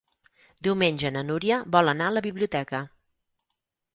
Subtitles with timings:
[0.67, 2.83] Diumenge na Núria vol anar a la biblioteca.